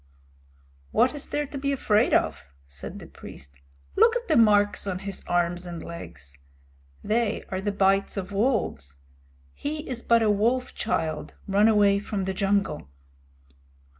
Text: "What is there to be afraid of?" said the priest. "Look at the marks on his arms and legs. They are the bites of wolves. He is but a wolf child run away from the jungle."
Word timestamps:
"What 0.89 1.13
is 1.13 1.29
there 1.29 1.45
to 1.45 1.59
be 1.59 1.71
afraid 1.71 2.11
of?" 2.11 2.43
said 2.67 2.97
the 2.97 3.05
priest. 3.05 3.59
"Look 3.95 4.15
at 4.15 4.27
the 4.27 4.35
marks 4.35 4.87
on 4.87 4.97
his 4.97 5.23
arms 5.27 5.67
and 5.67 5.83
legs. 5.83 6.39
They 7.03 7.43
are 7.49 7.61
the 7.61 7.71
bites 7.71 8.17
of 8.17 8.31
wolves. 8.31 8.97
He 9.53 9.87
is 9.87 10.01
but 10.01 10.23
a 10.23 10.31
wolf 10.31 10.73
child 10.73 11.35
run 11.47 11.67
away 11.67 11.99
from 11.99 12.25
the 12.25 12.33
jungle." 12.33 12.89